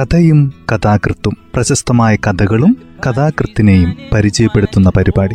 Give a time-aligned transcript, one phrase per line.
[0.00, 5.34] കഥയും കഥാകൃത്തും പ്രശസ്തമായ കഥകളും കഥാകൃത്തിനെയും പരിചയപ്പെടുത്തുന്ന പരിപാടി.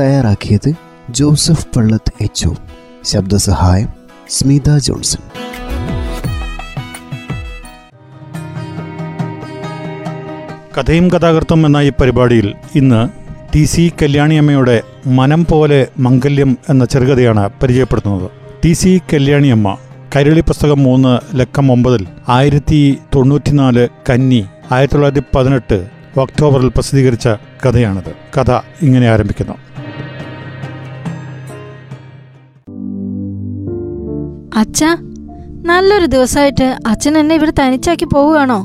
[0.00, 0.72] തയ്യാറാക്കിയത്
[1.10, 2.48] ജോസഫ് പള്ളത്ത് എച്ച്
[3.04, 3.88] ശബ്ദസഹായം
[4.28, 5.20] സ്മിത ജോൺസൺ.
[10.78, 13.08] കഥയും കഥാകൃത്തും എന്ന ഈ പരിപാടിയിൽ ഇന്ന്
[13.54, 18.30] ടി സി കല്യാണിയമ്മയുടെ മനം പോലെ മംഗല്യം എന്ന ചെറുകഥയാണ് പരിചയപ്പെടുത്തുന്നത്.
[18.64, 19.76] ടി സി കല്യാണിയമ്മ
[20.14, 25.88] കൈരളി പുസ്തകം മൂന്ന് ലക്കം ഒമ്പതിൽ ആയിരത്തി തൊണ്ണൂറ്റിനാല് കന്നി ആയിരത്തി തൊള്ളായിരത്തി പതിനെട്ട്
[26.20, 27.28] ഒക്ടോബറിൽ പ്രസിദ്ധീകരിച്ച
[27.66, 28.40] കഥയാണിത്.
[28.40, 28.50] കഥ
[28.82, 29.52] ഇങ്ങനെ ആരംഭിക്കുന്നു.
[34.56, 34.84] അച്ഛ
[35.64, 38.60] നല്ലൊരു ദിവസമായിട്ട് അച്ഛൻ എന്നെ ഇവിടെ തനിച്ചാക്കി പോവുകയാണോ?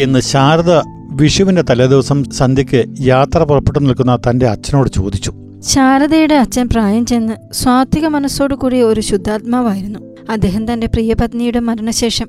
[0.00, 0.82] എന്ന് ശാരദ
[1.12, 5.32] വിഷുവിന്റെ തലേദിവസം സന്ധ്യയ്ക്ക് യാത്ര പുറപ്പെട്ടു നിൽക്കുന്ന തന്റെ അച്ഛനോട് ചോദിച്ചു.
[5.60, 10.07] ശാരദയുടെ അച്ഛൻ പ്രായം ചെന്ന് സ്വാത്വിക മനസ്സോടു കൂടിയ ഒരു ശുദ്ധാത്മാവായിരുന്നു.
[10.30, 12.28] അദ്ദേഹം തന്റെ പ്രിയപത്നിയുടെ മരണശേഷം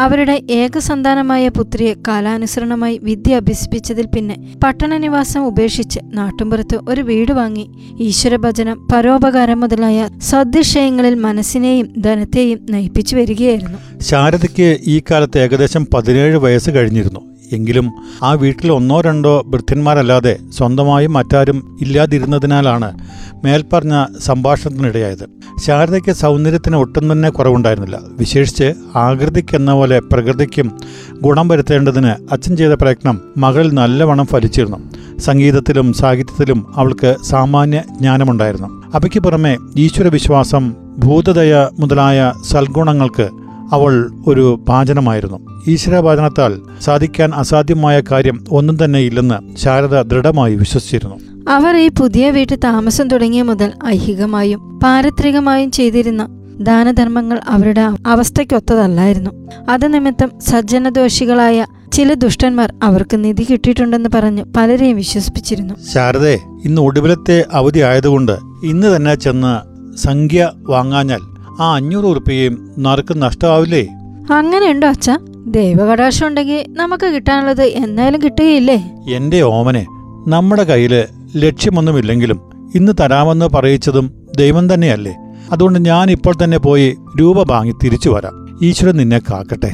[0.00, 7.70] അവരുടെ ഏക സന്താനമായ പുത്രിയെ കാലാനുസരണമായി വിദ്യ അഭ്യസിപ്പിച്ചതിൽ പിന്നെ പട്ടണനിവാസം ഉപേക്ഷിച്ച് നാട്ടുമ്പുറത്ത് ഒരു വീട് വാങ്ങി
[8.00, 13.78] ഈശ്വരഭജനം പരോപകാരം മുതലായ സദ്വിഷയങ്ങളിൽ മനസ്സിനെയും ധനത്തെയും നയിപ്പിച്ചു വരികയായിരുന്നു.
[14.00, 17.35] ശാരദയ്ക്ക് ഈ കാലത്ത് ഏകദേശം പതിനേഴ് വയസ്സ് കഴിഞ്ഞിരുന്നു.
[17.52, 22.98] എങ്കിലും ആ വീട്ടിൽ ഒന്നോ രണ്ടോ വൃദ്ധന്മാരല്ലാതെ സ്വന്തമായി മറ്റാരും ഇല്ലാതിരുന്നതിനാലാണ്
[23.44, 25.28] മേൽപ്പറഞ്ഞ സംഭാഷണത്തിനിടയായത്.
[25.66, 27.98] ശാരദയ്ക്ക് സൗന്ദര്യത്തിന് ഒട്ടും തന്നെ കുറവുണ്ടായിരുന്നില്ല.
[28.18, 30.72] വിശേഷിച്ച് ആകൃതിക്കെന്ന പോലെ പ്രകൃതിക്കും
[31.20, 34.76] ഗുണം വരുത്തേണ്ടതിന് അച്ഛൻ ചെയ്ത പ്രയത്നം മകൾ നല്ലവണ്ണം ഫലിച്ചിരുന്നു.
[35.18, 38.68] സംഗീതത്തിലും സാഹിത്യത്തിലും അവൾക്ക് സാമാന്യ ജ്ഞാനമുണ്ടായിരുന്നു.
[38.94, 43.28] അവയ്ക്ക് പുറമെ ഈശ്വരവിശ്വാസം ഭൂതദയ മുതലായ സൽഗുണങ്ങൾക്ക്
[43.72, 45.38] അവൾ ഒരു പാചനമായിരുന്നു.
[45.68, 51.16] ഈശ്വരപാചനത്താൽ സാധിക്കാൻ അസാധ്യമായ കാര്യം ഒന്നും തന്നെ ഇല്ലെന്ന് ശാരദ ദൃഢമായി വിശ്വസിച്ചിരുന്നു.
[51.48, 56.28] അവർ ഈ പുതിയ വീട്ടിൽ താമസം തുടങ്ങിയ മുതൽ ഐഹികമായും പാരത്രികമായും ചെയ്തിരുന്ന
[56.60, 59.30] ദാനധർമ്മങ്ങൾ അവരുടെ അവസ്ഥയ്ക്കൊത്തതല്ലായിരുന്നു.
[59.68, 65.74] അത് നിമിത്തം സജ്ജനദോഷികളായ ചില ദുഷ്ടന്മാർ അവർക്ക് നിധി കിട്ടിയിട്ടുണ്ടെന്ന് പറഞ്ഞ് പലരെയും വിശ്വസിപ്പിച്ചിരുന്നു.
[65.94, 69.52] ശാരദേ ഇന്ന് ഒടുവിലത്തെ അവധി ആയതുകൊണ്ട് ഇന്ന് തന്നെ ചെന്ന്
[69.96, 71.20] സംഖ്യ വാങ്ങാഞ്ഞാൽ
[71.60, 73.88] ആ അഞ്ഞൂറ് ഉറുപ്പികയും നറുക്ക് നഷ്ടമാവില്ലേ
[74.32, 75.10] അങ്ങനെയുണ്ടോ അച്ഛ?
[75.46, 78.90] ദൈവകടാശം ഉണ്ടെങ്കിൽ നമുക്ക് കിട്ടാനുള്ളത് എന്നാലും കിട്ടുകയില്ലേ?
[79.10, 79.86] എന്റെ ഓമനെ
[80.28, 81.04] നമ്മുടെ കയ്യിൽ
[81.36, 82.40] ലക്ഷ്യമൊന്നുമില്ലെങ്കിലും
[82.74, 85.16] ഇന്ന് തരാമെന്ന് പറയിച്ചതും ദൈവം തന്നെയല്ലേ.
[85.52, 88.58] അതുകൊണ്ട് ഞാൻ ഇപ്പോൾ തന്നെ പോയി രൂപ വാങ്ങി തിരിച്ചു വരാം.
[88.62, 89.72] ഈശ്വരൻ നിന്നെ കാക്കട്ടെ.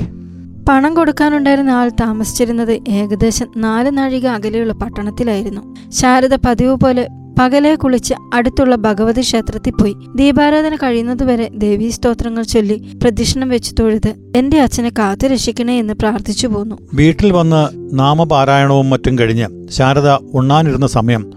[0.68, 5.90] പണം കൊടുക്കാനുണ്ടായിരുന്ന ആൾ താമസിച്ചിരുന്നത് ഏകദേശം നാല് നാഴിക അകലെയുള്ള പട്ടണത്തിലായിരുന്നു.
[5.90, 9.96] ശാരദ പതിവ് പോലെ പകലെ കുളിച്ച് അടുത്തുള്ള ഭഗവതി ക്ഷേത്രത്തിൽ പോയി.
[10.16, 16.78] ദീപാരാധന കഴിയുന്നതുവരെ ദേവീ സ്തോത്രങ്ങൾ ചൊല്ലി പ്രദക്ഷിണം വെച്ച് തൊഴുത് എന്റെ അച്ഛനെ കാത്തു രക്ഷിക്കണേ എന്ന് പ്രാർത്ഥിച്ചു പോന്നു.
[16.94, 17.62] വീട്ടിൽ വന്ന്
[17.98, 21.30] നാമപാരായണവും മറ്റും കഴിഞ്ഞ് ശാരദ ഉണ്ണാനിരുന്ന സമയം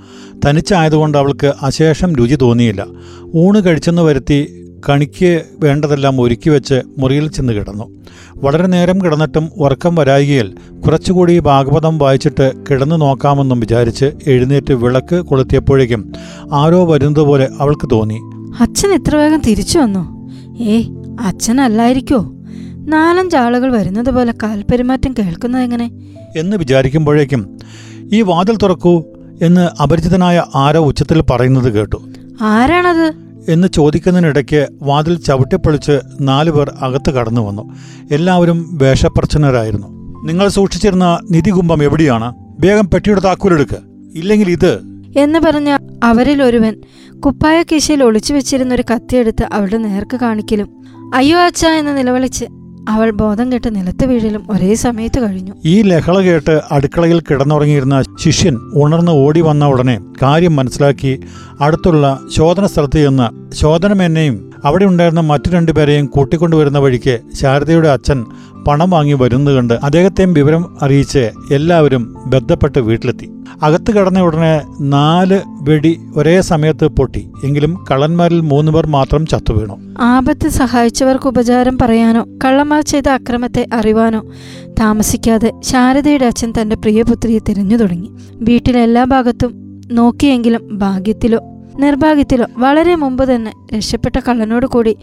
[0.48, 2.86] തനിച്ചായതുകൊണ്ട് അവൾക്ക് അശേഷം രുചി തോന്നിയില്ല.
[3.36, 4.40] ഊണ് കഴിച്ചെന്ന് വരുത്തി
[4.90, 7.92] കണിക്ക് വേണ്ടതെല്ലാം ഒരുക്കി വെച്ച് മുറിയിൽ ചെന്ന് കിടന്നു.
[8.36, 10.54] വളരെ നേരം കിടന്നിട്ടും ഉറക്കം വരായികയിൽ
[10.86, 16.14] കുറച്ചുകൂടി ഭാഗവതം വായിച്ചിട്ട് കിടന്നു നോക്കാമെന്നും വിചാരിച്ച് എഴുന്നേറ്റ് വിളക്ക് കൊളുത്തിയപ്പോഴേക്കും
[16.54, 18.20] ആരോ വരുന്നതുപോലെ അവൾക്ക് തോന്നി.
[18.60, 20.32] അച്ഛൻ എത്ര വേഗം തിരിച്ചു വന്നു?
[20.64, 20.86] ഏയ്
[21.22, 22.32] അച്ഛനല്ലായിരിക്കോ?
[22.72, 25.92] നാലഞ്ചാളുകൾ വരുന്നത് പോലെ കാൽപെരുമാറ്റം കേൾക്കുന്നത് എങ്ങനെ?
[26.38, 27.60] എന്ന് വിചാരിക്കുമ്പോഴേക്കും
[28.14, 29.04] ഈ വാതിൽ തുറക്കൂ
[29.42, 31.98] എന്ന് അപരിചിതനായ ആരോ ഉച്ചത്തിൽ പറയുന്നത് കേട്ടു.
[32.42, 33.25] ആരാണത്?
[33.50, 37.74] എന്ന് ചോദിക്കുന്നതിനിടയ്ക്ക് വാതിൽ ചവിട്ടിപ്പൊളിച്ച് നാലുപേർ അകത്ത് കടന്നു വന്നു.
[38.12, 39.88] എല്ലാവരും വേഷപ്രച്ഛന്നരായിരുന്നു
[40.26, 42.34] നിങ്ങൾ സൂക്ഷിച്ചിരുന്ന നിധികുംഭം എവിടെയാണ്?
[42.60, 43.78] വേഗം പെട്ടിയുടെ താക്കോലെടുക്ക്.
[44.16, 46.82] ഇല്ലെങ്കിൽ ഇത് എന്ന് പറഞ്ഞ അവരിൽ ഒരുവൻ
[47.20, 50.70] കുപ്പായ കീശയിൽ ഒളിച്ചു വെച്ചിരുന്ന ഒരു കത്തിയെടുത്ത് അവളുടെ നേർക്ക് കാണിക്കലും.
[51.16, 52.46] അയ്യോ അച്ഛ എന്ന് നിലവിളിച്ച്
[52.90, 55.54] അവൾ ബോധം കെട്ട് നിലത്ത് വീഴലും ഒരേ സമയത്ത് കഴിഞ്ഞു.
[55.66, 61.14] ഈ ലഹള കേട്ട് അടുക്കളയിൽ കിടന്നുറങ്ങിയിരുന്ന ശിഷ്യൻ ഉണർന്ന് ഓടി വന്ന ഉടനെ കാര്യം മനസ്സിലാക്കി
[61.62, 64.36] അടുത്തുള്ള ശോധന സ്ഥലത്ത് ചെന്ന് ശോധനമെന്നെയും
[64.66, 68.20] അവിടെ ഉണ്ടായിരുന്ന മറ്റു രണ്ടുപേരെയും കൂട്ടിക്കൊണ്ടുവരുന്ന വഴിക്ക് ശാരദയുടെ അച്ഛൻ
[68.68, 73.30] പണം വാങ്ങി വരുന്നത് കണ്ട് അദ്ദേഹത്തെയും വിവരം അറിയിച്ച് എല്ലാവരും ബന്ധപ്പെട്ട് വീട്ടിലെത്തി.
[73.64, 77.30] അകത്ത് കടന്ന ഉടനെ നാല് വെടി ഒരേ സമയത്ത് പൊട്ടി.
[77.44, 84.22] എങ്കിലും കള്ളന്മാരിൽ മൂന്ന് പേർ മാത്രം ചത്തുവീണു ആപത്ത് സഹായിച്ചവർക്ക് ഉപചാരം പറയാനോ കള്ളന്മാർ ചെയ്ത അക്രമത്തെ അറിവാനോ
[84.80, 88.10] താമസിക്കാതെ ശാരദയുടെ അച്ഛൻ തന്റെ പ്രിയപുത്രിയെ തിരഞ്ഞു തുടങ്ങി.
[88.34, 91.40] വീട്ടിലെല്ലാ ഭാഗത്തും നോക്കിയെങ്കിലും ഭാഗ്യത്തിലോ
[91.80, 94.98] നിർഭാഗ്യത്തിലോ വളരെ മുമ്പ് തന്നെ രക്ഷപ്പെട്ട കള്ളനോട് കൂടി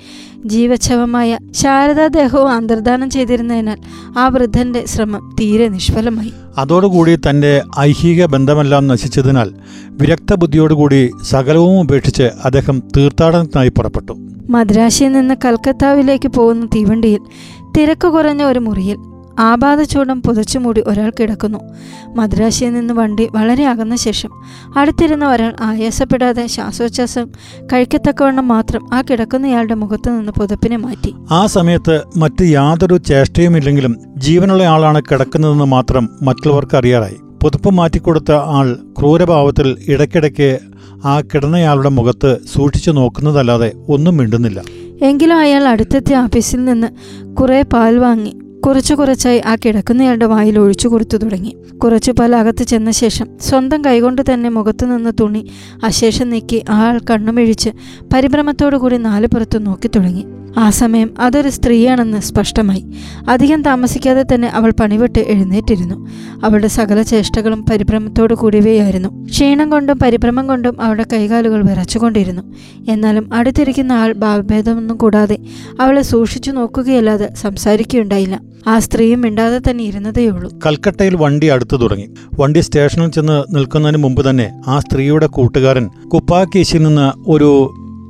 [0.46, 3.78] ജീവച്ഛവമായ ശാരദാദേഹവും അന്തർദാനം ചെയ്തിരുന്നതിനാൽ
[4.18, 6.32] ആ വൃദ്ധന്റെ ശ്രമം തീരെ നിഷ്ഫലമായി.
[6.58, 9.54] അതോടുകൂടി തന്റെ ഐഹിക ബന്ധമെല്ലാം നശിച്ചതിനാൽ
[9.90, 14.12] വിരക്ത ബുദ്ധിയോടുകൂടി സകലവും ഉപേക്ഷിച്ച് അദ്ദേഹം തീർത്ഥാടനത്തിനായി പുറപ്പെട്ടു.
[14.50, 17.20] മദ്രാശിയിൽ നിന്ന് കൽക്കത്താവിലേക്ക് പോകുന്ന തീവണ്ടിയിൽ
[17.78, 18.96] തിരക്ക് കുറഞ്ഞ ഒരു മുറിയിൽ
[19.38, 21.58] ആപാദചൂടം പുതച്ചുമൂടി ഒരാൾ കിടക്കുന്നു.
[22.16, 24.30] മദ്രാശിയിൽ നിന്ന് വണ്ടി വളരെ അകന്ന ശേഷം
[24.76, 27.28] അടുത്തിരുന്ന ഒരാൾ ആയാസപ്പെടാതെ ശ്വാസോച്ഛ്വാസം
[27.72, 31.14] കഴിക്കത്തക്കവണ്ണം മാത്രം ആ കിടക്കുന്നയാളുടെ മുഖത്തു നിന്ന് പുതപ്പിനെ മാറ്റി.
[31.30, 37.16] ആ സമയത്ത് മറ്റ് യാതൊരു ചേഷ്ടയുമില്ലെങ്കിലും ജീവനുള്ള ആളാണ് കിടക്കുന്നതെന്ന് മാത്രം മറ്റുള്ളവർക്ക് അറിയാറായി.
[37.42, 40.58] പുതുപ്പ് മാറ്റിക്കൊടുത്ത ആൾ ക്രൂരഭാവത്തിൽ ഇടയ്ക്കിടയ്ക്ക്
[41.04, 44.62] ആ കിടന്നയാളുടെ മുഖത്ത് സൂക്ഷിച്ചു നോക്കുന്നതല്ലാതെ ഒന്നും മിണ്ടുന്നില്ല.
[45.02, 46.86] എങ്കിലും അയാൾ അടുത്തെത്തിയ ഓഫീസിൽ നിന്ന്
[47.34, 48.38] കുറേ പാൽ വാങ്ങി.
[48.66, 51.56] കുറച്ചു കുറച്ചായി ആ കിടക്കുന്നയാളുടെ വായിൽ ഒഴിച്ചു കൊടുത്തു തുടങ്ങി.
[51.84, 55.46] കുറച്ചു പാൽ അകത്ത് ചെന്ന ശേഷം സ്വന്തം കൈകൊണ്ട് തന്നെ മുഖത്തു നിന്ന് തുണി
[55.84, 57.70] അശേഷം നീക്കി ആൾ കണ്ണുമിഴിച്ച്
[58.14, 60.24] പരിഭ്രമത്തോടു കൂടി നാല് പുറത്ത് നോക്കി തുടങ്ങി.
[60.58, 62.84] ആ സമയം അതൊരു സ്ത്രീയാണെന്ന് സ്പഷ്ടമായി.
[63.28, 66.08] അധികം താമസിക്കാതെ തന്നെ അവൾ പണിവിട്ട് എഴുന്നേറ്റിരുന്നു.
[66.44, 69.24] അവളുടെ സകല ചേഷ്ടകളും പരിഭ്രമത്തോടു കൂടിയവയായിരുന്നു.
[69.24, 72.42] ക്ഷീണം കൊണ്ടും പരിഭ്രമം കൊണ്ടും അവളുടെ കൈകാലുകൾ വിറച്ചുകൊണ്ടിരുന്നു.
[72.88, 75.38] എന്നാലും അടുത്തിരിക്കുന്ന ആൾ ഭാവഭേദമൊന്നും കൂടാതെ
[75.80, 78.51] അവളെ സൂക്ഷിച്ചു നോക്കുകയല്ലാതെ സംസാരിക്കുകയുണ്ടായില്ല.
[78.66, 82.08] ആ സ്ത്രീയും മിണ്ടാതെ തന്നെ ഇരുന്നതേയുള്ളൂ കൽക്കട്ടയിൽ വണ്ടി അടുത്തു തുടങ്ങി.
[82.40, 87.50] വണ്ടി സ്റ്റേഷനിൽ ചെന്ന് നിൽക്കുന്നതിന് മുമ്പ് തന്നെ ആ സ്ത്രീയുടെ കൂട്ടുകാരൻ കുപ്പാക്കേശിൽ നിന്ന് ഒരു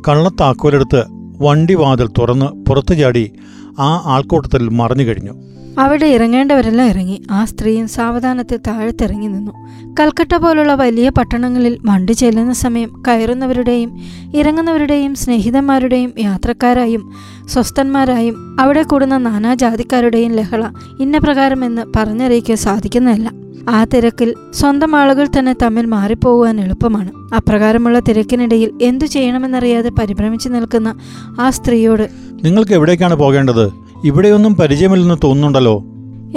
[0.09, 1.05] കള്ളത്താക്കോലെടുത്ത്
[1.41, 3.33] വണ്ടി വാതിൽ തുറന്ന് പുറത്തു ചാടി
[3.79, 5.35] ആ ആൾക്കൂട്ടത്തിൽ മറിഞ്ഞു കഴിഞ്ഞു.
[5.79, 7.23] അവിടെ ഇറങ്ങേണ്ടവരെല്ലാം ഇറങ്ങി.
[7.31, 9.53] ആ സ്ത്രീയും സാവധാനത്തിൽ താഴത്തിറങ്ങി നിന്നു.
[10.01, 14.01] കൽക്കട്ട പോലുള്ള വലിയ പട്ടണങ്ങളിൽ വണ്ടി ചെല്ലുന്ന സമയം കയറുന്നവരുടെയും
[14.35, 17.13] ഇറങ്ങുന്നവരുടെയും സ്നേഹിതന്മാരുടെയും യാത്രക്കാരായും
[17.47, 20.71] സ്വസ്ഥന്മാരായും അവിടെ കൂടുന്ന നാനാജാതിക്കാരുടെയും ലഹള
[21.01, 23.31] ഇന്ന പ്രകാരമെന്ന് പറഞ്ഞറിയിക്കാൻ സാധിക്കുന്നതല്ല.
[23.69, 27.35] ആ തിരക്കിൽ സ്വന്തം ആളുകൾ തന്നെ തമ്മിൽ മാറിപ്പോകുവാൻ എളുപ്പമാണ്.
[27.35, 30.95] അപ്രകാരമുള്ള തിരക്കിനിടയിൽ എന്തു ചെയ്യണമെന്നറിയാതെ പരിഭ്രമിച്ചു നിൽക്കുന്ന
[31.41, 32.09] ആ സ്ത്രീയോട്
[32.45, 33.92] നിങ്ങൾക്ക് എവിടേക്കാണ് പോകേണ്ടത്?
[34.05, 35.79] ഇവിടെയൊന്നും പരിചയമില്ലെന്ന് തോന്നുന്നുണ്ടല്ലോ.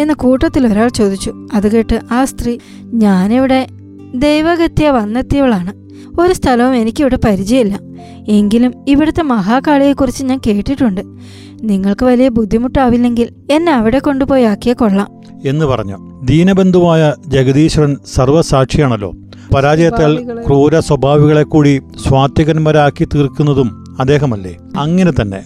[0.02, 1.48] എന്ന് കൂട്ടത്തിൽ ഒരാൾ ചോദിച്ചു.
[1.54, 3.68] അത് കേട്ട് ആ സ്ത്രീ ഞാനിവിടെ
[4.16, 5.74] ദൈവഗത്യ വന്നെത്തിയവളാണ്.
[6.22, 7.80] ഒരു സ്ഥലവും എനിക്കിവിടെ പരിചയമില്ല.
[8.28, 11.02] എങ്കിലും ഇവിടുത്തെ മഹാകാളിയെക്കുറിച്ച് ഞാൻ കേട്ടിട്ടുണ്ട്.
[11.62, 15.08] നിങ്ങൾക്ക് വലിയ ബുദ്ധിമുട്ടാവില്ലെങ്കിൽ എന്നെ അവിടെ കൊണ്ടുപോയി ആക്കിയ കൊള്ളാം.
[15.46, 16.22] എന്ന് പറഞ്ഞു.
[16.24, 19.14] ദീനബന്ധുവായ ജഗദീശ്വരൻ സർവസാക്ഷിയാണല്ലോ
[19.56, 24.58] പരാജയത്താൽ ക്രൂര സ്വഭാവികളെ കൂടി സ്വാത്വികന്മാരാക്കി തീർക്കുന്നതും അദ്ദേഹമല്ലേ?
[24.78, 25.44] അങ്ങനെ തന്നെ.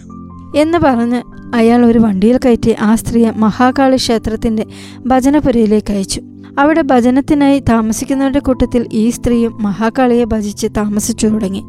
[0.55, 1.21] എന്ന് പറഞ്ഞ്
[1.55, 4.65] അയാൾ ഒരു വണ്ടിയിൽ കയറ്റി ആ സ്ത്രീയെ മഹാകാളി ക്ഷേത്രത്തിന്റെ
[5.05, 6.21] ഭജനപുരയിലേക്ക് അയച്ചു.
[6.59, 11.63] അവിടെ ഭജനത്തിനായി താമസിക്കുന്നവരുടെ കൂട്ടത്തിൽ ഈ സ്ത്രീയും മഹാകാളിയെ ഭജിച്ച് താമസിച്ചു തുടങ്ങി.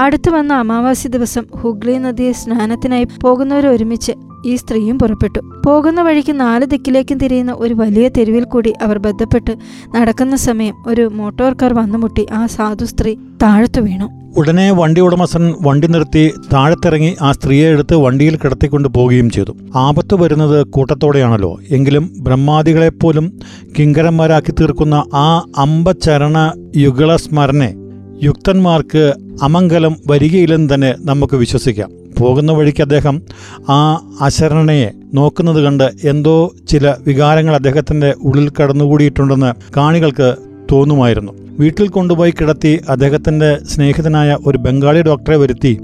[0.00, 4.12] അടുത്തു വന്ന അമാവാസി ദിവസം ഹുഗ്ലി നദിയെ സ്നാനത്തിനായി പോകുന്നവർ ഒരുമിച്ച്
[4.46, 5.40] ഈ സ്ത്രീയും പുറപ്പെട്ടു.
[5.66, 9.56] പോകുന്ന വഴിക്ക് നാല് ദിക്കിലേക്കും തിരിയുന്ന ഒരു വലിയ തെരുവിൽ കൂടി അവർ ബന്ധപ്പെട്ട്
[9.96, 12.26] നടക്കുന്ന സമയം ഒരു മോട്ടോർ കാർ വന്നുമുട്ടി.
[12.32, 14.18] ആ സാധു സ്ത്രീ താഴത്തു വീണു.
[14.36, 19.56] ഉടനെ വണ്ടി ഉടമസ്ഥൻ വണ്ടി നിർത്തി താഴത്തിറങ്ങി ആ സ്ത്രീയെ എടുത്ത് വണ്ടിയിൽ കിടത്തിക്കൊണ്ട് പോവുകയും ചെയ്തു.
[19.76, 21.58] ആപത്ത് വരുന്നത് കൂട്ടത്തോടെയാണല്ലോ.
[21.70, 23.32] എങ്കിലും ബ്രഹ്മാദികളെപ്പോലും
[23.78, 27.74] കിങ്കരന്മാരാക്കി തീർക്കുന്ന ആ അമ്പചരണ യുഗള സ്മരണെ
[28.22, 31.97] യുക്തന്മാർക്ക് അമംഗലം വരികയില്ലെന്ന് തന്നെ നമുക്ക് വിശ്വസിക്കാം.
[32.18, 33.22] പോകുന്ന വഴിക്ക് അദ്ദേഹം
[33.70, 33.78] ആ
[34.20, 40.36] അശരണയെ നോക്കുന്നത് കണ്ട് എന്തോ ചില വികാരങ്ങൾ അദ്ദേഹത്തിന്റെ ഉള്ളിൽ കടന്നുകൂടിയിട്ടുണ്ടെന്ന് കാണികൾക്ക്
[40.72, 41.32] തോന്നുമായിരുന്നു.
[41.60, 45.80] വീട്ടിൽ കൊണ്ടുപോയി കിടത്തി അദ്ദേഹത്തിന്റെ സ്നേഹിതനായ ഒരു ബംഗാളി ഡോക്ടറെ വരുത്തി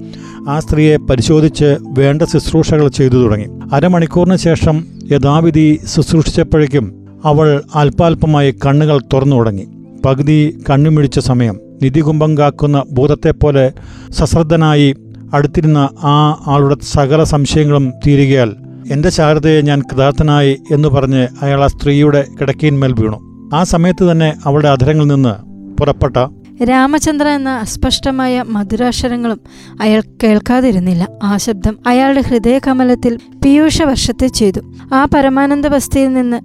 [0.49, 3.47] ആ സ്ത്രീയെ പരിശോധിച്ച് വേണ്ട ശുശ്രൂഷകൾ ചെയ്തു തുടങ്ങി.
[3.73, 9.67] അരമണിക്കൂറിന് ശേഷം യഥാവിധി ശുശ്രൂഷിച്ചപ്പോഴേക്കും അവൾ അല്പാൽപമായി കണ്ണുകൾ തുറന്നു തുടങ്ങി.
[10.05, 13.73] പകുതി കണ്ണുമിഴിച്ച സമയം നിധികുംഭം കാക്കുന്ന ഭൂതത്തെപ്പോലെ
[14.11, 14.95] സശ്രദ്ധനായി
[15.33, 18.57] അടുത്തിരുന്ന ആ ആളുടെ സകല സംശയങ്ങളും തീരുകയാൽ
[18.91, 23.51] എന്റെ ശാരദയെ ഞാൻ കൃതാർത്ഥനായി എന്ന് പറഞ്ഞ് അയാൾ ആ സ്ത്രീയുടെ കിടക്കയിന്മേൽ വീണു.
[23.55, 26.17] ആ സമയത്ത് തന്നെ അവളുടെ അധരങ്ങളിൽ നിന്ന് പുറപ്പെട്ട
[26.65, 29.41] രാമചന്ദ്ര എന്ന അസ്പഷ്ടമായ മധുരാക്ഷരങ്ങളും
[29.81, 31.09] അയാൾ കേൾക്കാതിരുന്നില്ല.
[31.23, 34.61] ആ ശബ്ദം അയാളുടെ ഹൃദയകമലത്തിൽ പീയൂഷ വർഷത്തെ ചെയ്തു.
[34.61, 36.41] ആ പരമാനന്ദ പരമാനന്ദവസ്ഥയിൽ നിന്ന്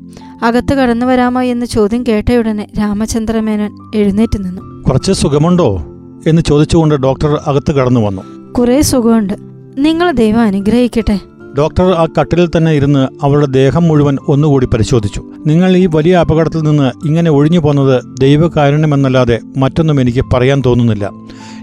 [0.45, 4.83] അകത്ത് കടന്നു വരാമോ എന്ന് ചോദ്യം കേട്ടയുടനെ രാമചന്ദ്രമേനോൻ എഴുന്നേറ്റ് നിന്നു.
[4.83, 5.83] കുറച്ച് സുഖമുണ്ടോ?
[6.27, 8.38] എന്ന് ചോദിച്ചുകൊണ്ട് ഡോക്ടർ അകത്ത് കടന്നു വന്നു.
[8.57, 9.33] കുറേ സുഖമുണ്ട്.
[9.77, 11.19] നിങ്ങൾ ദൈവം അനുഗ്രഹിക്കട്ടെ.
[11.57, 15.21] ഡോക്ടർ ആ കട്ടിലിൽ തന്നെ ഇരുന്ന് അവളുടെ ദേഹം മുഴുവൻ ഒന്നുകൂടി പരിശോധിച്ചു.
[15.47, 21.11] നിങ്ങൾ ഈ വലിയ അപകടത്തിൽ നിന്ന് ഇങ്ങനെ ഒഴിഞ്ഞു പോന്നത് ദൈവകാരുണ്യമെന്നല്ലാതെ മറ്റൊന്നും എനിക്ക് പറയാൻ തോന്നുന്നില്ല.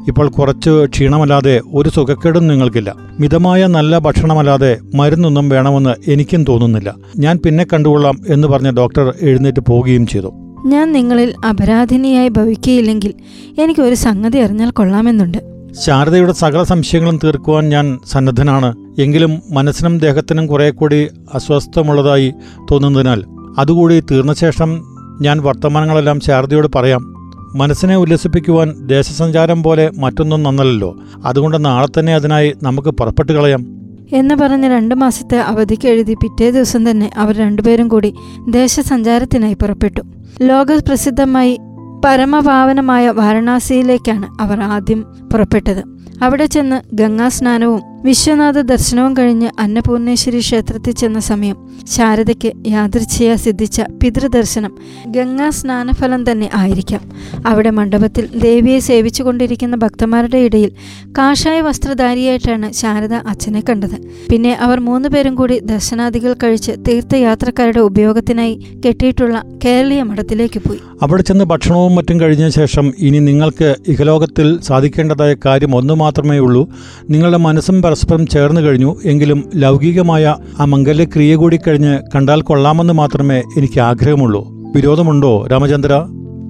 [0.08, 2.94] ഇപ്പോൾ കുറച്ച് ക്ഷീണമല്ലാതെ ഒരു സുഖക്കേടും നിങ്ങൾക്കില്ല.
[3.20, 6.94] മിതമായ നല്ല ഭക്ഷണമല്ലാതെ മരുന്നൊന്നും വേണമെന്ന് എനിക്കും തോന്നുന്നില്ല.
[7.16, 10.32] ഞാൻ പിന്നെ കണ്ടുകൊള്ളാം എന്ന് പറഞ്ഞ ഡോക്ടർ എഴുന്നേറ്റ് പോവുകയും ചെയ്തു.
[10.66, 13.14] ഞാൻ നിങ്ങളിൽ അപരാധിനിയായി ഭവിക്കുകയില്ലെങ്കിൽ
[13.58, 15.55] എനിക്കൊരു സംഗതി അറിഞ്ഞാൽ കൊള്ളാമെന്നുണ്ട്.
[15.72, 18.74] ശാരദയുടെ സകല സംശയങ്ങളും തീർക്കുവാൻ ഞാൻ സന്നദ്ധനാണ്.
[18.98, 22.34] എങ്കിലും മനസ്സിനും ദേഹത്തിനും കുറെ കൂടി അസ്വസ്ഥമുള്ളതായി
[22.70, 23.24] തോന്നുന്നതിനാൽ
[23.58, 24.82] അതുകൂടി തീർന്ന ശേഷം
[25.20, 27.16] ഞാൻ വർത്തമാനങ്ങളെല്ലാം ശാരദയോട് പറയാം.
[27.54, 31.00] മനസ്സിനെ ഉല്ലസിപ്പിക്കുവാൻ ദേശസഞ്ചാരം പോലെ മറ്റൊന്നും നന്നല്ലല്ലോ.
[31.24, 33.76] അതുകൊണ്ട് നാളെ തന്നെ അതിനായി നമുക്ക് പുറപ്പെട്ടു കളയാം.
[34.12, 38.14] എന്ന് പറഞ്ഞ് രണ്ട് മാസത്തെ അവധിക്ക് എഴുതി പിറ്റേ ദിവസം തന്നെ അവർ രണ്ടുപേരും കൂടി
[38.50, 40.00] ദേശസഞ്ചാരത്തിനായി പുറപ്പെട്ടു.
[40.42, 41.58] ലോകപ്രസിദ്ധമായി
[42.04, 45.84] പരമപാവനമായ വാരണാസിയിലേക്കാണ് അവർ ആദ്യം പുറപ്പെട്ടത്.
[46.22, 51.56] അവിടെ ചെന്ന് ഗംഗാസ്നാനവും വിശ്വനാഥ ദർശനവും കഴിഞ്ഞ് അന്നപൂർണേശ്വരി ക്ഷേത്രത്തിൽ ചെന്ന സമയം
[51.94, 54.72] ശാരദയ്ക്ക് യാദൃച്ഛയ സിദ്ധിച്ച പിതൃദർശനം
[55.06, 57.02] ഗംഗാ സ്നാനഫലം തന്നെ ആയിരിക്കാം.
[57.46, 60.70] അവിടെ മണ്ഡപത്തിൽ ദേവിയെ സേവിച്ചുകൊണ്ടിരിക്കുന്ന ഭക്തന്മാരുടെ ഇടയിൽ
[61.18, 63.96] കാഷായ വസ്ത്രധാരിയായിട്ടാണ് ശാരദ അച്ഛനെ കണ്ടത്.
[64.30, 68.54] പിന്നെ അവർ മൂന്നുപേരും കൂടി ദർശനാദികൾ കഴിച്ച് തീർത്ഥയാത്രക്കാരുടെ ഉപയോഗത്തിനായി
[68.86, 70.80] കെട്ടിയിട്ടുള്ള കേരളീയ മഠത്തിലേക്ക് പോയി.
[71.02, 76.68] അവിടെ ചെന്ന് ഭക്ഷണവും മറ്റും കഴിഞ്ഞ ശേഷം ഇനി നിങ്ങൾക്ക് ഇഹലോകത്തിൽ സാധിക്കേണ്ടതായ കാര്യം ഒന്നു മാത്രമേ ഉള്ളൂ.
[77.10, 78.96] നിങ്ങളുടെ മനസ്സും പരസ്പരം ചേർന്ന് കഴിഞ്ഞു.
[79.04, 84.48] എങ്കിലും ലൗകികമായ ആ മംഗല്യക്രിയ കൂടി കഴിഞ്ഞ് കണ്ടാൽ കൊള്ളാമെന്ന് മാത്രമേ എനിക്ക് ആഗ്രഹമുള്ളൂ.
[84.74, 86.06] വിരോധമുണ്ടോ രാമചന്ദ്ര?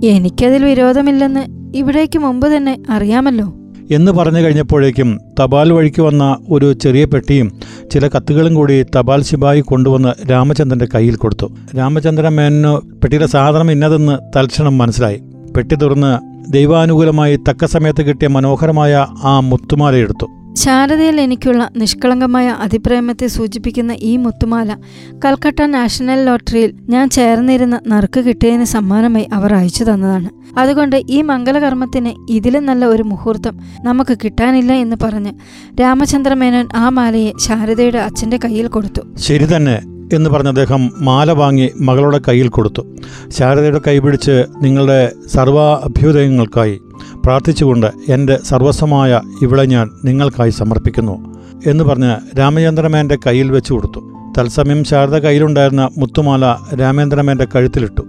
[0.07, 3.53] എനിക്കതിൽ വിരോധമില്ലെന്ന് ഇവിടേക്ക് മുമ്പ് തന്നെ അറിയാമല്ലോ.
[3.91, 7.53] എന്ന് പറഞ്ഞു കഴിഞ്ഞപ്പോഴേക്കും തപാൽ വഴിക്ക് വന്ന ഒരു ചെറിയ പെട്ടിയും
[7.93, 11.47] ചില കത്തുകളും കൂടി തപാൽ ശിപായി കൊണ്ടുവന്ന് രാമചന്ദ്രന്റെ കയ്യിൽ കൊടുത്തു.
[11.79, 15.21] രാമചന്ദ്രൻ മേനു പെട്ടിയുടെ സാധനം ഇന്നതെന്ന് തൽക്ഷണം മനസ്സിലായി.
[15.57, 16.19] പെട്ടി തുറന്ന്
[16.53, 20.26] ദൈവാനുകൂലമായി തക്ക സമയത്ത് കിട്ടിയ മനോഹരമായ ആ മുത്തുമാല എടുത്തു.
[20.63, 24.77] ശാരദയിൽ എനിക്കുള്ള നിഷ്കളങ്കമായ അതിപ്രേമത്തെ സൂചിപ്പിക്കുന്ന ഈ മുത്തുമാല
[25.25, 30.31] കൽക്കട്ട നാഷണൽ ലോട്ടറിയിൽ ഞാൻ ചേർന്നിരുന്ന നറുക്ക് കിട്ടിയതിന് സമ്മാനമായി അവർ അയച്ചു തന്നതാണ്.
[30.59, 35.33] അതുകൊണ്ട് ഈ മംഗലകർമ്മത്തിന് ഇതിലും നല്ല ഒരു മുഹൂർത്തം നമുക്ക് കിട്ടാനില്ല എന്ന് പറഞ്ഞ്
[35.81, 39.01] രാമചന്ദ്ര മേനോൻ ആ മാലയെ ശാരദയുടെ അച്ഛന്റെ കയ്യിൽ കൊടുത്തു.
[39.17, 39.77] ശരി തന്നെ
[40.13, 42.83] എന്ന് പറഞ്ഞ അദ്ദേഹം മാല വാങ്ങി മകളുടെ കയ്യിൽ കൊടുത്തു.
[43.29, 46.81] ശാരദയുടെ കൈപിടിച്ച് നിങ്ങളുടെ സർവ അഭ്യുദയങ്ങൾക്കായി
[47.26, 54.00] പ്രാർത്ഥിച്ചുകൊണ്ട് എന്റെ സർവസ്വമായ ഇവിടെ ഞാൻ നിങ്ങൾക്കായി സമർപ്പിക്കുന്നു എന്ന് പറഞ്ഞ് രാമചന്ദ്രമേന്റെ കയ്യിൽ വെച്ചു കൊടുത്തു.
[54.38, 58.00] തത്സമയം ശാരദ കയ്യിലുണ്ടായിരുന്ന മുത്തുമാല രാമേന്ദ്രമേന്റെ കഴുത്തിലിട്ടു.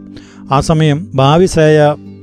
[0.52, 1.46] ആ സമയം ഭാവി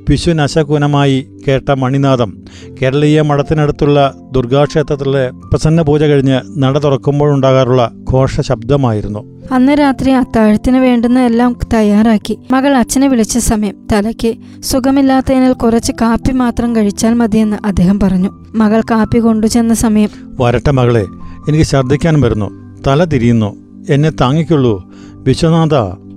[0.04, 2.38] ശ്രേയ വിശ്വനശകുനമായി കേട്ട മണിനാഥം
[2.82, 9.40] കേരളീയ മഠത്തിനടുത്തുള്ള ദുർഗാക്ഷേത്രത്തിലെ പ്രസന്ന പൂജ കഴിഞ്ഞ് നട തുറക്കുമ്പോഴുണ്ടാകാറുള്ള ഘോഷ ശബ്ദമായിരുന്നു.
[9.52, 12.38] അന്ന് രാത്രി അത്താഴത്തിന് വേണ്ടുന്ന എല്ലാം തയ്യാറാക്കി.
[12.50, 18.30] മകൾ അച്ഛനെ വിളിച്ച സമയം തലയ്ക്ക് സുഖമില്ലാത്തതിനാൽ കുറച്ച് കാപ്പി മാത്രം കഴിച്ചാൽ മതിയെന്ന് അദ്ദേഹം പറഞ്ഞു.
[18.54, 20.08] മകൾ കാപ്പി കൊണ്ടുചെന്ന സമയം
[20.40, 21.04] വരട്ടെ മകളെ
[21.48, 22.50] എനിക്ക് ഛർദ്ദിക്കാൻ വരുന്നു.
[22.86, 23.56] തല തിരിയുന്നു.
[23.90, 24.92] എന്നെ താങ്ങിക്കുള്ളൂ.
[25.14, 25.74] വിശ്വനാഥ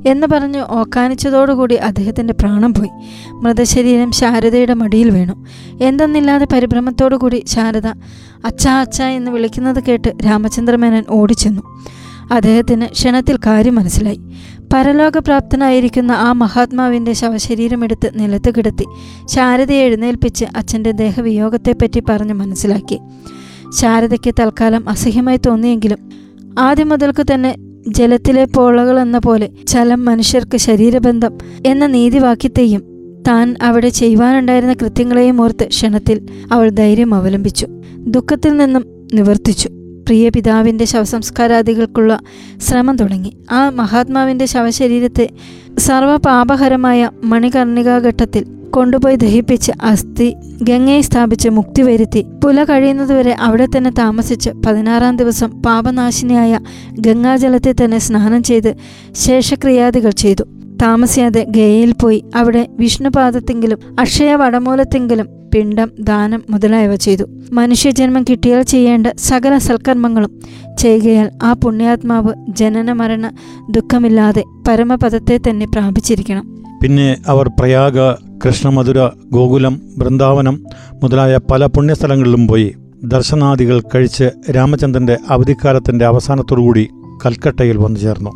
[0.08, 2.90] എന്ന് പറഞ്ഞ് ഓക്കാനിച്ചതോടുകൂടി അദ്ദേഹത്തിന്റെ പ്രാണം പോയി.
[3.34, 5.46] മൃതശരീരം ശാരദയുടെ മടിയിൽ വീണു.
[5.82, 7.88] എന്തെന്നില്ലാതെ പരിഭ്രമത്തോടുകൂടി ശാരദ
[8.46, 11.62] അച്ഛാ അച്ഛാ എന്ന് വിളിക്കുന്നത് കേട്ട് രാമചന്ദ്രമേനൻ ഓടിച്ചെന്നു.
[12.32, 14.20] അദ്ദേഹത്തിന് ക്ഷണത്തിൽ കാര്യം മനസ്സിലായി.
[14.74, 18.86] പരലോകപ്രാപ്തനായിരിക്കുന്ന ആ മഹാത്മാവിന്റെ ശവശരീരമെടുത്ത് നിലത്ത് കിടത്തി
[19.26, 23.00] ശാരദയെ എഴുന്നേൽപ്പിച്ച് അച്ഛന്റെ ദേഹവിയോഗത്തെപ്പറ്റി പറഞ്ഞ് മനസ്സിലാക്കി.
[23.82, 26.10] ശാരദയ്ക്ക് തൽക്കാലം അസഹ്യമായി തോന്നിയെങ്കിലും
[26.60, 27.56] ആദ്യം മുതൽക്ക് തന്നെ
[27.88, 32.82] ജലത്തിലെ പോളകൾ എന്ന പോലെ ചലം മനുഷ്യർക്ക് ശരീരബന്ധം എന്ന നീതിവാക്യത്തെയും
[33.27, 37.67] താൻ അവിടെ ചെയ്യുവാനുണ്ടായിരുന്ന കൃത്യങ്ങളെയും ഓർത്ത് ക്ഷണത്തിൽ അവൾ ധൈര്യം അവലംബിച്ചു.
[38.00, 39.70] ദുഃഖത്തിൽ നിന്നും നിവർത്തിച്ചു.
[40.08, 42.20] പ്രിയ പിതാവിന്റെ ശവസംസ്കാരാദികൾക്കുള്ള
[42.58, 43.38] ശ്രമം തുടങ്ങി.
[43.51, 45.29] ആ മഹാത്മാവിന്റെ ശവശരീരത്തെ
[45.77, 52.26] സർവപാപഹരമായ മണികർണികാഘട്ടത്തിൽ കൊണ്ടുപോയി ദഹിപ്പിച്ച് അസ്ഥി ഗംഗയെ സ്ഥാപിച്ച് മുക്തി വരുത്തി.
[52.44, 56.60] പുല കഴിയുന്നതുവരെ അവിടെ തന്നെ താമസിച്ച് പതിനാറാം ദിവസം പാപനാശിനിയായ
[57.00, 58.76] ഗംഗാജലത്തെ തന്നെ സ്നാനം ചെയ്ത്
[59.12, 60.44] ശേഷക്രിയാദികൾ ചെയ്തു.
[60.82, 67.24] താമസിയാതെ ഗയയിൽ പോയി അവിടെ വിഷ്ണുപാദത്തെങ്കിലും അക്ഷയ വടമൂലത്തെങ്കിലും പിണ്ടം ദാനം മുതലായവ ചെയ്തു.
[67.52, 70.42] മനുഷ്യജന്മം കിട്ടിയാൽ ചെയ്യേണ്ട സകല സൽക്കർമ്മങ്ങളും
[70.80, 73.32] ചെയ്യുകയാൽ ആ പുണ്യാത്മാവ് ജനന മരണ
[73.72, 76.46] ദുഃഖമില്ലാതെ പരമപദത്തെ തന്നെ പ്രാപിച്ചിരിക്കണം.
[76.84, 80.63] പിന്നെ അവർ പ്രയാഗ കൃഷ്ണമധുര ഗോകുലം വൃന്ദാവനം
[81.03, 86.88] മുതലായ പല പുണ്യസ്ഥലങ്ങളിലും പോയി ദർശനാദികൾ കഴിച്ച് രാമചന്ദ്രന്റെ അവധിക്കാലത്തിന്റെ അവസാനത്തോടുകൂടി
[87.25, 88.32] കൽക്കട്ടയിൽ വന്നു ചേർന്നു.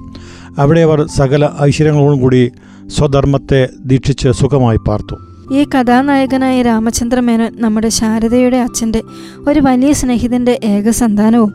[0.59, 2.51] അവിടെ അവർ സകല ഐശ്വര്യങ്ങളോടും കൂടി
[2.87, 5.15] സ്വധർമ്മത്തെ ദീക്ഷിച്ച് സുഖമായി പാർത്തു.
[5.53, 9.01] ഈ കഥാനായകനായ രാമചന്ദ്ര മേനോൻ നമ്മുടെ ശാരദയുടെ അച്ഛന്റെ
[9.47, 11.53] ഒരു വലിയ സ്നേഹിതന്റെ ഏക സന്താനവും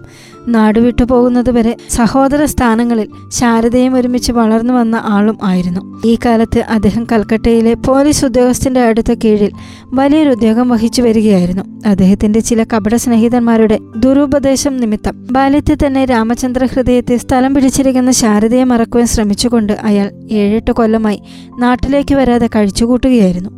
[0.48, 6.02] നാടുവിട്ടു പോകുന്നതുവരെ സഹോദര സ്ഥാനങ്ങളിൽ ശാരദയും ഒരുമിച്ച് വളർന്നു വന്ന ആളും ആയിരുന്നു.
[6.06, 9.50] ഈ കാലത്ത് അദ്ദേഹം കൽക്കട്ടയിലെ പോലീസ് ഉദ്യോഗസ്ഥന്റെ അടുത്ത കീഴിൽ
[9.94, 11.62] വലിയൊരു ഉദ്യോഗം വഹിച്ചു വരികയായിരുന്നു.
[11.86, 19.72] അദ്ദേഹത്തിന്റെ ചില കപട സ്നേഹിതന്മാരുടെ ദുരുപദേശം നിമിത്തം ബാല്യത്തിൽ തന്നെ രാമചന്ദ്ര ഹൃദയത്തെ സ്ഥലം പിടിച്ചിരിക്കുന്ന ശാരദയെ മറക്കുവാൻ ശ്രമിച്ചുകൊണ്ട്
[19.72, 21.22] അയാൾ ഏഴെട്ട് കൊല്ലമായി
[21.58, 23.50] നാട്ടിലേക്ക് വരാതെ കഴിച്ചുകൂട്ടുകയായിരുന്നു.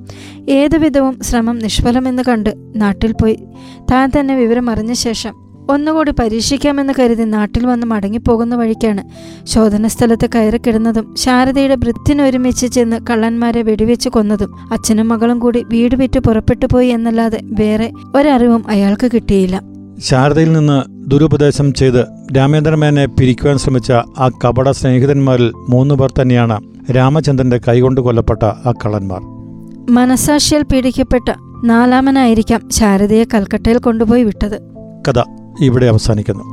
[0.49, 3.39] ഏതുവിധവും ശ്രമം നിഷ്ഫലമെന്ന് കണ്ട് നാട്ടിൽ പോയി
[3.93, 9.03] താൻ തന്നെ വിവരം അറിഞ്ഞ ശേഷം ഒന്നുകൂടി പരീക്ഷിക്കാമെന്ന് കരുതി നാട്ടിൽ വന്ന് മടങ്ങിപ്പോകുന്ന വഴിക്കാണ്.
[9.47, 16.67] ശോധന സ്ഥലത്ത് കയറിക്കിടുന്നതും ശാരദയുടെ വൃത്തിനൊരുമിച്ച് ചെന്ന് കള്ളന്മാരെ വെടിവെച്ച് കൊന്നതും അച്ഛനും മകളും കൂടി വീട് വിറ്റ് പുറപ്പെട്ടു
[16.73, 19.63] പോയി എന്നല്ലാതെ വേറെ ഒരറിവും അയാൾക്ക് കിട്ടിയില്ല.
[19.99, 22.07] ശാരദയിൽ നിന്ന് ദുരുപദേശം ചെയ്ത്
[22.37, 26.61] രാമേന്ദ്രമേനെ പിരിക്കുവാൻ ശ്രമിച്ച ആ കപട സ്നേഹിതന്മാരിൽ മൂന്നു പേർ തന്നെയാണ്
[26.97, 29.21] രാമചന്ദ്രന്റെ കൈകൊണ്ട് കൊല്ലപ്പെട്ട ആ കള്ളന്മാർ.
[29.91, 31.35] മനസാക്ഷിയാൽ പീഡിക്കപ്പെട്ട
[31.65, 34.61] നാലാമനായിരിക്കാം ശാരദയെ കൽക്കട്ടയിൽ കൊണ്ടുപോയി വിട്ടത്.
[35.09, 35.23] കഥ.
[35.61, 36.45] ഇവിടെ അവസാനിക്കുന്നു.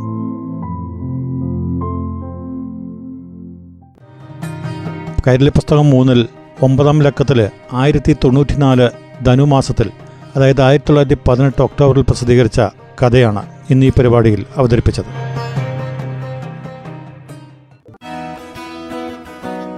[5.27, 6.27] കൈരളി പുസ്തകം മൂന്നിൽ
[6.61, 8.89] ഒമ്പതാം ലക്കത്തിൽ ആയിരത്തി തൊണ്ണൂറ്റിനാല്
[9.25, 9.91] ധനുമാസത്തിൽ
[10.35, 12.59] അതായത് ആയിരത്തി തൊള്ളായിരത്തി പതിനെട്ട് ഒക്ടോബറിൽ പ്രസിദ്ധീകരിച്ച
[13.03, 15.05] കഥയാണ് ഇന്ന് ഈ പരിപാടിയിൽ അവതരിപ്പിച്ചത്.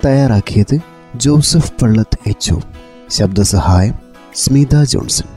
[0.05, 0.79] തയ്യാറാക്കിയത്
[1.15, 2.53] ജോസഫ് പള്ളത്ത് എച്ച്
[3.09, 3.93] ശബ്ദസഹായം
[4.35, 5.36] സ്മിത ജോൺസൺ.